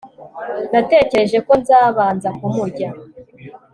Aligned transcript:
natekereje 0.71 1.37
ko 1.47 1.51
nzabanza 1.61 2.29
kumurya 2.37 2.89